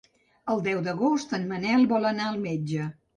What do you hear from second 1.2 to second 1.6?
en